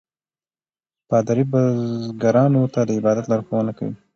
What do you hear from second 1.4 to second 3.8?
بزګرانو ته د عبادت لارښوونه